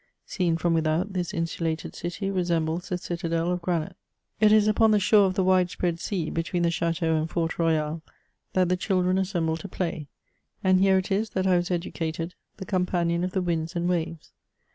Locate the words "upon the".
4.67-4.99